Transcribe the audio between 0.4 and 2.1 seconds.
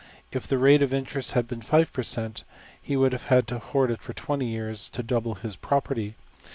the rate of interest had been $5$~per